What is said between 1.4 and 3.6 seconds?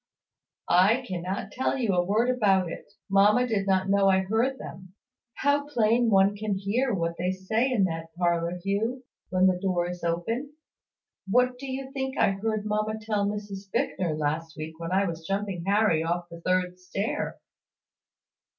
tell you a word about it. Mamma